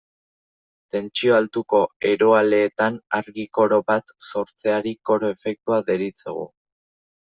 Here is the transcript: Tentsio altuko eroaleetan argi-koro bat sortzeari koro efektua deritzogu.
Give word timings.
Tentsio 0.95 1.35
altuko 1.39 1.81
eroaleetan 2.13 2.99
argi-koro 3.21 3.81
bat 3.95 4.17
sortzeari 4.33 4.99
koro 5.13 5.35
efektua 5.39 5.85
deritzogu. 5.95 6.53